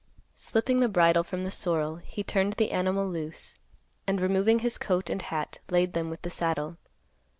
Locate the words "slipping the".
0.35-0.89